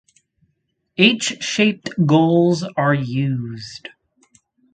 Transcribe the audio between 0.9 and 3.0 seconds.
H-shaped goals are